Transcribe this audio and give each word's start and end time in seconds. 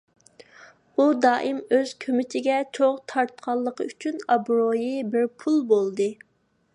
ئۇ 0.95 1.03
دائىم 1.25 1.59
ئۆز 1.77 1.91
كۆمىچىگە 2.05 2.57
چوغ 2.77 2.97
تارتقانلىقى 3.13 3.89
ئۈچۈن، 3.91 4.19
ئابرۇيى 4.37 5.07
بىر 5.13 5.29
پۇل 5.45 5.65
بولدى. 5.75 6.09